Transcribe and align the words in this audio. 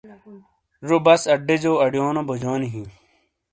ڙو 0.87 0.97
بس 1.05 1.21
اڈا 1.33 1.55
جو 1.63 1.71
اڑیونو 1.83 2.21
بوجونی 2.27 2.69
ہی۔ 2.73 2.83